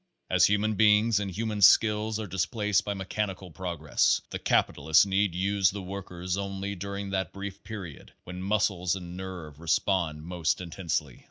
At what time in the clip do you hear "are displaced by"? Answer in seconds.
2.19-2.95